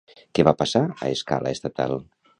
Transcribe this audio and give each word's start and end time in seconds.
Què 0.37 0.45
va 0.47 0.53
passar 0.61 0.81
a 0.87 1.11
escala 1.19 1.55
estatal? 1.59 1.99